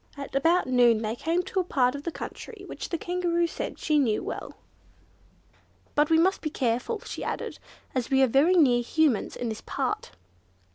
At 0.17 0.33
about 0.33 0.65
noon 0.65 1.03
they 1.03 1.15
came 1.15 1.43
to 1.43 1.59
a 1.59 1.63
part 1.63 1.93
of 1.93 2.01
the 2.01 2.11
country 2.11 2.63
which 2.65 2.89
the 2.89 2.97
Kangaroo 2.97 3.45
said 3.45 3.77
she 3.77 3.99
well 4.17 4.39
knew. 4.47 4.55
"But 5.93 6.09
we 6.09 6.17
must 6.17 6.41
be 6.41 6.49
careful," 6.49 7.01
she 7.01 7.23
added, 7.23 7.59
"as 7.93 8.09
we 8.09 8.23
are 8.23 8.27
very 8.27 8.55
near 8.55 8.81
Humans 8.81 9.35
in 9.35 9.49
this 9.49 9.61
part." 9.63 10.09